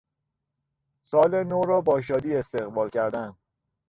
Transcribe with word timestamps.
سال 1.03 1.43
نو 1.43 1.61
را 1.61 1.81
با 1.81 2.01
شادی 2.01 2.35
استقبال 2.35 2.89
کردن 2.89 3.35